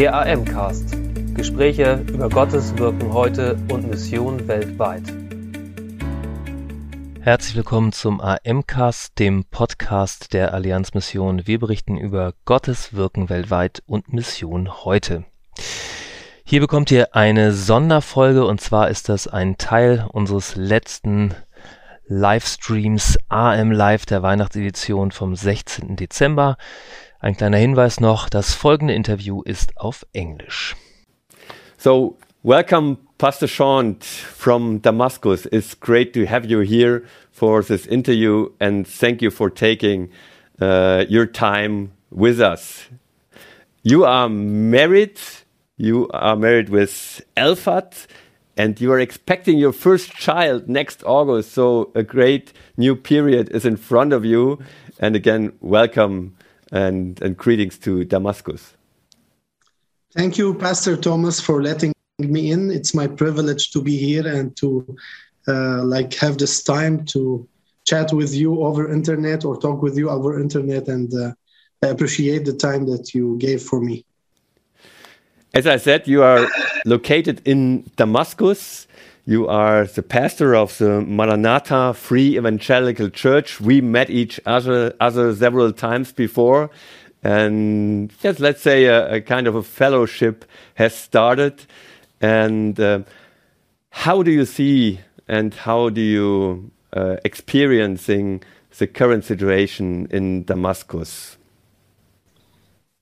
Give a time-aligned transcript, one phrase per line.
[0.00, 0.96] Der AM-Cast.
[1.34, 5.02] Gespräche über Gottes Wirken heute und Mission weltweit.
[7.20, 11.46] Herzlich willkommen zum AM-Cast, dem Podcast der Allianzmission.
[11.46, 15.26] Wir berichten über Gottes Wirken weltweit und Mission heute.
[16.46, 21.34] Hier bekommt ihr eine Sonderfolge und zwar ist das ein Teil unseres letzten
[22.12, 25.94] Livestreams AM Live der Weihnachtsedition vom 16.
[25.94, 26.56] Dezember.
[27.20, 30.74] Ein kleiner Hinweis noch, das folgende Interview ist auf Englisch.
[31.78, 35.46] So, welcome Pastor Sean from Damascus.
[35.52, 40.10] It's great to have you here for this interview and thank you for taking
[40.60, 42.88] uh, your time with us.
[43.84, 45.20] You are married,
[45.76, 48.08] you are married with Elfat
[48.60, 51.52] and you are expecting your first child next August.
[51.52, 54.58] So a great new period is in front of you.
[54.98, 56.36] And again, welcome
[56.70, 58.74] and, and greetings to Damascus.
[60.14, 62.70] Thank you, Pastor Thomas, for letting me in.
[62.70, 64.66] It's my privilege to be here and to
[65.48, 67.48] uh, like have this time to
[67.86, 70.86] chat with you over internet or talk with you over internet.
[70.88, 71.32] And uh,
[71.82, 74.04] I appreciate the time that you gave for me.
[75.52, 76.46] As I said, you are
[76.84, 78.86] located in Damascus.
[79.26, 83.60] You are the pastor of the Maranatha Free Evangelical Church.
[83.60, 86.70] We met each other, other several times before.
[87.24, 90.44] And yes, let's say a, a kind of a fellowship
[90.76, 91.64] has started.
[92.20, 93.00] And uh,
[93.90, 98.44] how do you see and how do you uh, experiencing
[98.78, 101.36] the current situation in Damascus?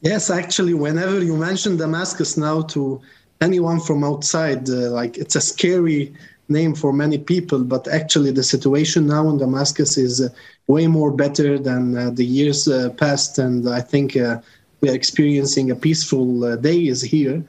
[0.01, 3.01] Yes, actually, whenever you mention Damascus now to
[3.41, 6.15] anyone from outside, uh, like it's a scary
[6.49, 10.29] name for many people, but actually the situation now in Damascus is uh,
[10.69, 14.41] way more better than uh, the years uh, past, and I think uh,
[14.81, 17.43] we are experiencing a peaceful uh, days here.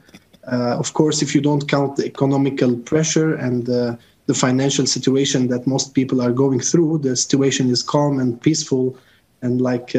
[0.82, 5.94] of course, if you don't count the economical pressure and the financial situation that most
[5.94, 8.96] people are going through, the situation is calm and peaceful,
[9.42, 9.94] and like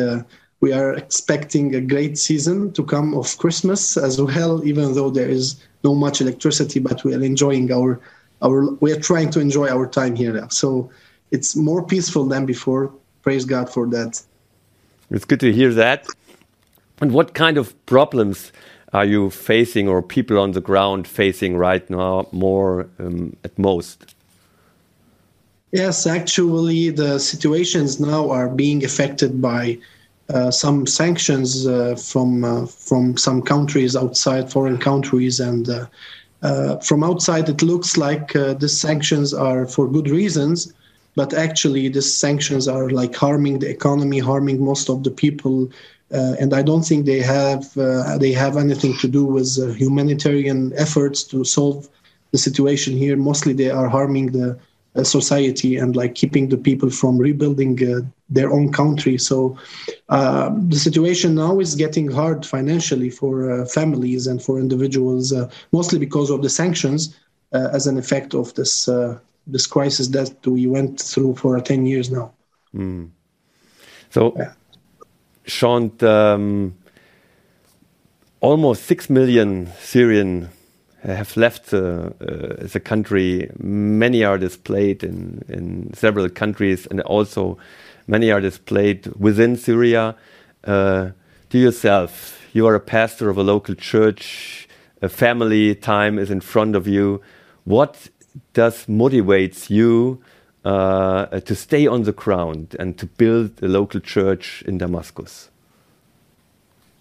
[0.62, 5.28] we are expecting a great season to come of Christmas as well, even though there
[5.28, 8.00] is no much electricity, but we are enjoying our
[8.44, 10.34] our we are trying to enjoy our time here.
[10.34, 10.48] now.
[10.48, 10.90] So
[11.32, 12.94] it's more peaceful than before.
[13.24, 14.22] Praise God for that.
[15.10, 16.08] It's good to hear that.
[17.02, 18.52] And what kind of problems
[18.94, 24.16] are you facing, or people on the ground facing right now, more um, at most?
[25.72, 29.78] Yes, actually, the situations now are being affected by
[30.52, 35.70] some sanctions uh, from uh, from some countries outside foreign countries and
[36.88, 40.74] from outside it looks like the sanctions are for good reasons
[41.16, 45.70] but actually these sanctions are like harming the economy harming most of the people
[46.14, 49.68] uh, and I don't think they have uh, they have anything to do with uh,
[49.68, 51.88] humanitarian efforts to solve
[52.32, 53.16] the situation here.
[53.16, 54.58] Mostly, they are harming the
[55.04, 59.18] society and like keeping the people from rebuilding uh, their own country.
[59.18, 59.58] So
[60.10, 65.50] uh, the situation now is getting hard financially for uh, families and for individuals, uh,
[65.72, 67.18] mostly because of the sanctions
[67.54, 71.86] uh, as an effect of this uh, this crisis that we went through for ten
[71.86, 72.32] years now.
[72.76, 73.10] Mm.
[74.10, 74.54] So, yeah.
[75.46, 76.76] Shaunt, um,
[78.40, 80.50] almost six million Syrian
[81.04, 83.50] have left the, uh, the country.
[83.60, 87.58] Many are displaced in, in several countries, and also
[88.08, 90.16] many are displaced within Syria.
[90.64, 91.10] Uh,
[91.50, 94.68] to yourself, you are a pastor of a local church.
[95.02, 97.22] A family time is in front of you.
[97.64, 98.10] What
[98.54, 100.22] does motivates you
[100.64, 105.51] uh, to stay on the ground and to build a local church in Damascus?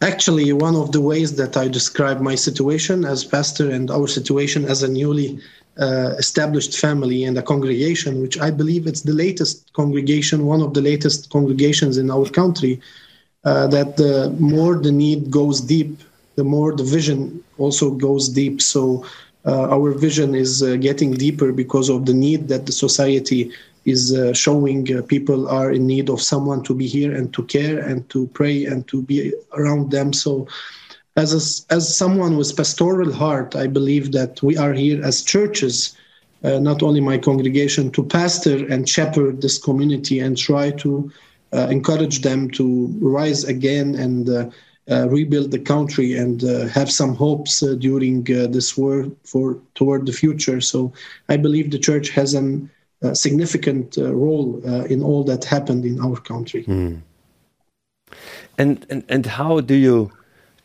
[0.02, 4.64] Actually, one of the ways that I describe my situation as pastor and our situation
[4.64, 5.38] as a newly
[5.78, 10.72] uh, established family and a congregation, which I believe it's the latest congregation, one of
[10.72, 12.80] the latest congregations in our country,
[13.44, 15.98] uh, that the more the need goes deep,
[16.36, 18.62] the more the vision also goes deep.
[18.62, 19.04] So
[19.44, 23.52] uh, our vision is uh, getting deeper because of the need that the society
[23.84, 27.42] is uh, showing uh, people are in need of someone to be here and to
[27.44, 30.12] care and to pray and to be around them.
[30.12, 30.46] So,
[31.16, 35.96] as a, as someone with pastoral heart, I believe that we are here as churches,
[36.44, 41.10] uh, not only my congregation, to pastor and shepherd this community and try to
[41.52, 44.28] uh, encourage them to rise again and.
[44.28, 44.50] Uh,
[44.90, 46.40] uh, rebuild the country and
[46.72, 50.60] have some hopes during this war for toward the future.
[50.60, 50.92] So
[51.28, 52.68] I believe the church has an
[53.14, 56.64] significant uh, role uh, in all that happened in our country.
[56.64, 57.00] Mm.
[58.58, 60.10] And, and and how do you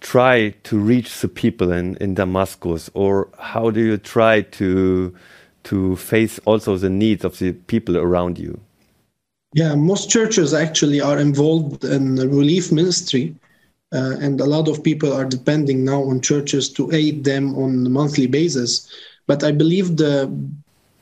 [0.02, 5.14] try to reach the people in, in Damascus, or how do you try to
[5.64, 8.60] to face also the needs of the people around you?
[9.54, 13.34] Yeah, most churches actually are involved in relief ministry,
[13.94, 17.86] uh, and a lot of people are depending now on churches to aid them on
[17.86, 18.92] a monthly basis.
[19.28, 20.30] But I believe the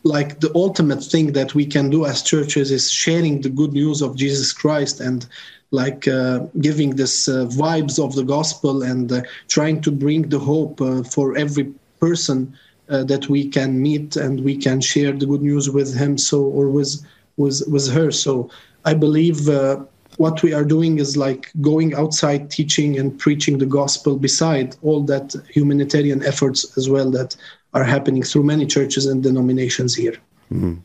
[0.04, 4.02] like the ultimate thing that we can do as churches is sharing the good news
[4.02, 5.26] of Jesus Christ and
[5.72, 10.40] like uh, giving this uh, vibes of the gospel and uh, trying to bring the
[10.40, 12.56] hope uh, for every person
[12.90, 16.44] uh, that we can meet and we can share the good news with him so
[16.44, 17.02] or with
[17.38, 18.12] with with her.
[18.12, 18.50] So
[18.86, 19.78] i believe uh,
[20.18, 25.02] what we are doing is like going outside teaching and preaching the gospel beside all
[25.02, 27.36] that humanitarian efforts as well that
[27.74, 30.16] are happening through many churches and denominations here
[30.52, 30.80] mm.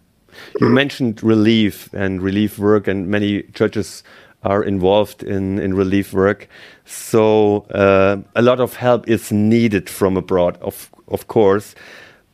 [0.61, 4.03] you mentioned relief and relief work and many churches
[4.43, 6.49] are involved in, in relief work.
[6.85, 11.75] So uh, a lot of help is needed from abroad, of, of course.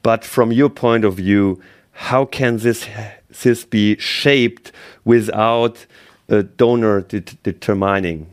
[0.03, 1.61] But from your point of view,
[1.93, 2.87] how can this,
[3.43, 4.73] this be shaped
[5.05, 5.87] without
[6.29, 8.27] a donor de determining?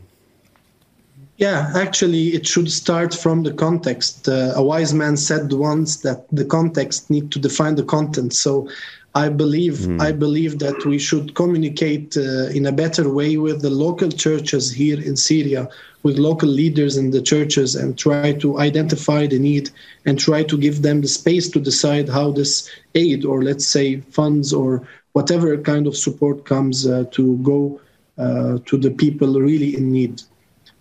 [1.38, 4.30] Yeah, actually, it should start from the context.
[4.30, 8.34] Uh, a wise man said once that the context need to define the content.
[8.34, 8.70] So
[9.16, 10.00] I believe mm.
[10.00, 14.72] I believe that we should communicate uh, in a better way with the local churches
[14.72, 15.68] here in Syria,
[16.04, 19.70] with local leaders in the churches, and try to identify the need
[20.06, 24.02] and try to give them the space to decide how this aid, or let's say
[24.12, 27.80] funds, or whatever kind of support comes uh, to go
[28.18, 30.22] uh, to the people really in need.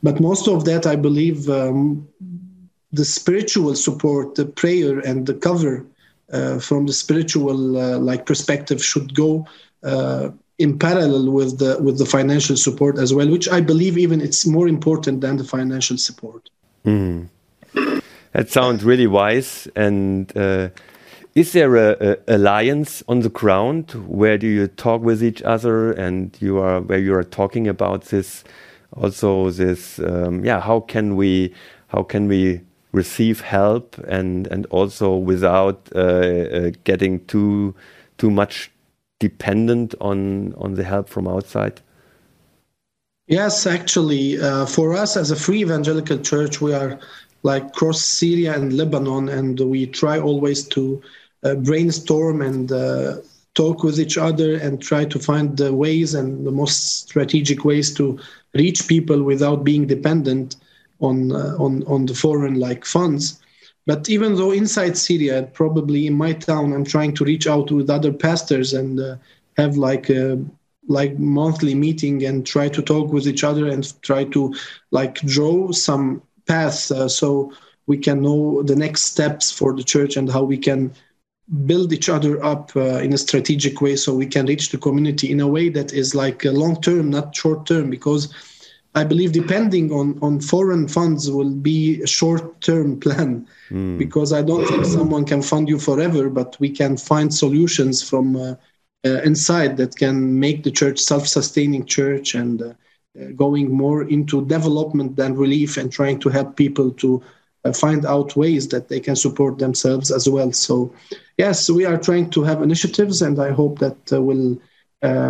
[0.02, 2.08] But most of that, I believe, um,
[2.92, 5.84] the spiritual support, the prayer, and the cover
[6.32, 7.54] uh, from the spiritual
[8.00, 9.46] like perspective should go
[10.60, 14.46] in parallel with the with the financial support as well, which I believe even it's
[14.46, 16.50] more important than the financial support.
[16.84, 17.28] Mm.
[18.32, 19.66] That sounds really wise.
[19.74, 20.68] And uh,
[21.34, 23.92] is there a, a, alliance on the ground?
[24.06, 28.06] Where do you talk with each other, and you are where you are talking about
[28.06, 28.44] this?
[28.92, 30.60] Also, this um, yeah.
[30.60, 31.54] How can we
[31.88, 32.60] how can we
[32.92, 37.74] receive help and and also without uh, uh, getting too
[38.18, 38.70] too much
[39.18, 41.80] dependent on on the help from outside
[43.28, 46.98] yes actually uh, for us as a free evangelical church we are
[47.42, 51.00] like cross syria and lebanon and we try always to
[51.44, 53.16] uh, brainstorm and uh,
[53.54, 57.92] talk with each other and try to find the ways and the most strategic ways
[57.94, 58.18] to
[58.54, 60.56] reach people without being dependent
[61.00, 63.40] on uh, on on the foreign like funds.
[63.86, 67.90] But even though inside Syria, probably in my town, I'm trying to reach out with
[67.90, 69.16] other pastors and uh,
[69.56, 70.38] have like a
[70.88, 74.54] like monthly meeting and try to talk with each other and try to
[74.90, 77.52] like draw some paths uh, so
[77.86, 80.92] we can know the next steps for the church and how we can
[81.66, 85.30] build each other up uh, in a strategic way so we can reach the community
[85.30, 88.22] in a way that is like long term not short term because
[88.94, 93.98] I believe depending on, on foreign funds will be a short term plan mm.
[93.98, 98.36] because I don't think someone can fund you forever, but we can find solutions from
[98.36, 98.54] uh,
[99.04, 102.72] uh, inside that can make the church self sustaining church and uh, uh,
[103.36, 107.22] going more into development than relief and trying to help people to
[107.64, 110.52] uh, find out ways that they can support themselves as well.
[110.52, 110.94] So,
[111.36, 114.60] yes, we are trying to have initiatives, and I hope that uh, will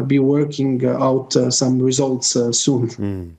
[0.06, 2.88] be working out some results soon.
[2.88, 3.36] Mm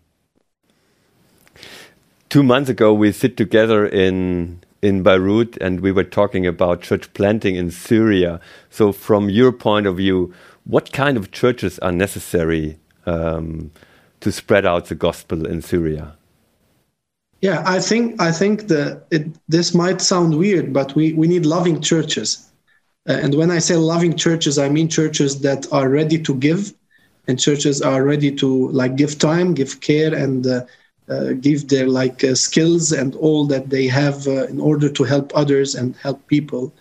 [2.32, 7.14] two months ago we sit together in in Beirut and we were talking about church
[7.14, 8.40] planting in Syria.
[8.70, 10.34] So, from your point of view,
[10.64, 13.72] what kind of churches are necessary um,
[14.22, 16.16] to spread out the gospel in Syria?
[17.42, 21.46] Yeah, I think I think that it, this might sound weird, but we, we need
[21.46, 22.48] loving churches.
[23.10, 26.72] Uh, and when I say loving churches, I mean churches that are ready to give,
[27.28, 30.66] and churches are ready to like give time, give care, and uh,
[31.10, 35.04] uh, give their like uh, skills and all that they have uh, in order to
[35.04, 36.72] help others and help people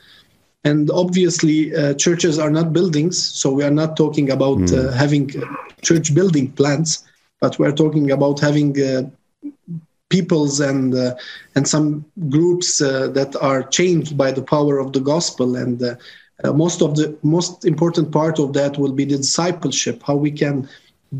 [0.62, 4.94] and obviously uh, churches are not buildings so we are not talking about mm.
[4.94, 5.28] having
[5.82, 7.09] church building plans
[7.40, 8.74] but we're talking about having
[10.08, 10.94] peoples and
[11.54, 15.82] and some groups that are changed by the power of the gospel and
[16.54, 20.68] most of the most important part of that will be the discipleship how we can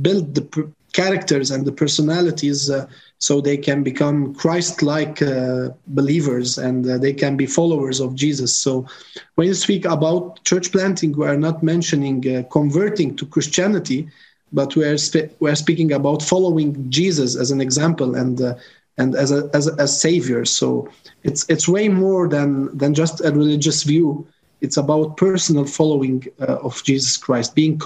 [0.03, 2.87] build the characters and the personalities uh,
[3.19, 8.57] so they can become Christ-like uh, believers and uh, they can be followers of Jesus.
[8.57, 8.87] So
[9.35, 14.09] when you speak about church planting, we are not mentioning uh, converting to Christianity,
[14.53, 14.97] but we are
[15.41, 18.55] we are speaking about following Jesus as an example and uh,
[18.99, 20.45] and as a as a as savior.
[20.45, 20.89] So
[21.23, 24.27] it's it's way more than than just a religious view.
[24.61, 27.81] It's about personal following uh, of Jesus Christ, being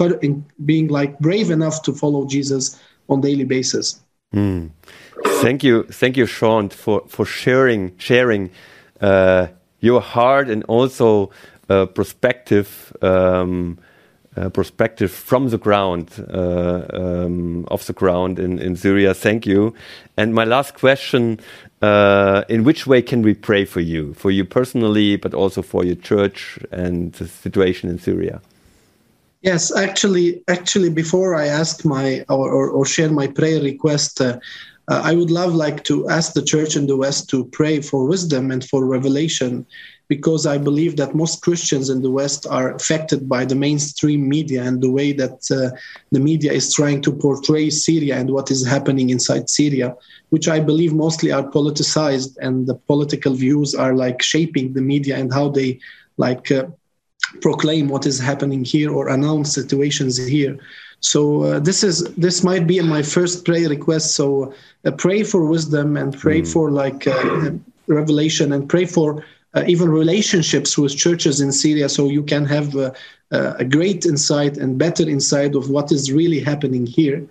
[0.65, 4.01] being like brave enough to follow Jesus on daily basis.
[4.33, 4.71] Mm.
[5.41, 8.49] Thank you, thank you, Shaunt, for for sharing sharing
[8.99, 9.47] uh,
[9.79, 11.31] your heart and also
[11.69, 12.95] uh, perspective.
[13.01, 13.77] Um,
[14.37, 19.13] uh, perspective from the ground, uh, um, off the ground in, in Syria.
[19.13, 19.73] Thank you.
[20.17, 21.39] And my last question
[21.81, 25.83] uh, In which way can we pray for you, for you personally, but also for
[25.83, 28.41] your church and the situation in Syria?
[29.41, 34.39] Yes, actually, actually, before I ask my or, or, or share my prayer request, uh,
[34.87, 38.07] uh, I would love like to ask the church in the West to pray for
[38.07, 39.65] wisdom and for revelation,
[40.07, 44.63] because I believe that most Christians in the West are affected by the mainstream media
[44.63, 45.75] and the way that uh,
[46.11, 49.95] the media is trying to portray Syria and what is happening inside Syria,
[50.29, 55.17] which I believe mostly are politicized and the political views are like shaping the media
[55.17, 55.79] and how they
[56.17, 56.65] like uh,
[57.41, 60.57] proclaim what is happening here or announce situations here.
[60.99, 64.15] So uh, this is this might be my first prayer request.
[64.15, 64.53] So
[64.85, 66.51] uh, pray for wisdom and pray mm.
[66.51, 67.51] for like uh,
[67.87, 69.23] revelation and pray for
[69.55, 72.91] Uh, even relationships with churches in Syria, so you can have uh,
[73.31, 77.25] uh, a great insight and better insight of what is really happening here.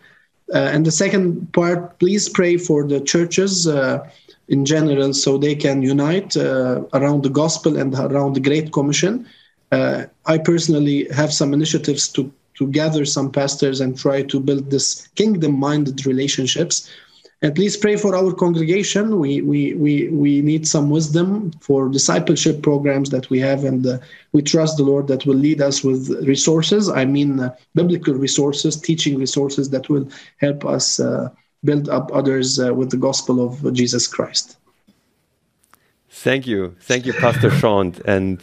[0.54, 3.99] Uh, and the second part, please pray for the churches uh,
[4.49, 6.35] in general, so they can unite
[6.95, 9.26] around the gospel and around the Great Commission.
[9.73, 15.09] I personally have some initiatives to to gather some pastors and try to build this
[15.16, 16.88] kingdom minded relationships
[17.44, 22.62] and least pray for our congregation we we we, we need some wisdom for discipleship
[22.62, 23.98] programs that we have and uh,
[24.32, 28.80] we trust the lord that will lead us with resources i mean uh, biblical resources
[28.80, 30.08] teaching resources that will
[30.38, 31.28] help us uh,
[31.62, 34.56] build up others uh, with the gospel of jesus christ
[36.16, 36.76] Thank you.
[36.80, 37.98] Thank you, Pastor Shaunt.
[38.06, 38.40] And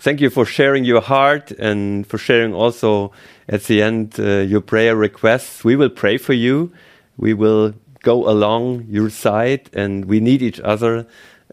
[0.00, 3.12] thank you for sharing your heart and for sharing also
[3.48, 5.64] at the end uh, your prayer requests.
[5.64, 6.72] We will pray for you.
[7.16, 11.06] We will go along your side, and we need each other.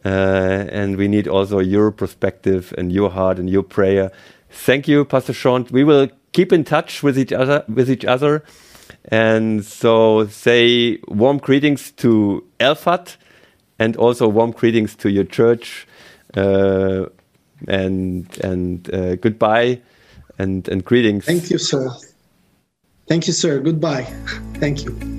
[0.06, 4.12] Uh, and we need also your perspective and your heart and your prayer.
[4.50, 5.72] Thank you, Pastor Shaunt.
[5.72, 7.66] We will keep in touch with each other.
[7.68, 8.44] With each other,
[9.06, 13.18] and so say warm greetings to Elfat,
[13.78, 15.86] and also warm greetings to your church.
[16.34, 17.08] Uh,
[17.68, 19.82] and and uh, goodbye
[20.38, 21.26] and, and greetings.
[21.26, 21.90] Thank you, sir.
[23.08, 23.60] Thank you, sir.
[23.60, 24.04] Goodbye.
[24.56, 25.19] Thank you.